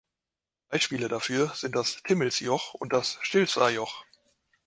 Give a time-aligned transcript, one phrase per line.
[0.69, 4.03] Beispiele dafür sind das Timmelsjoch und das Stilfser Joch.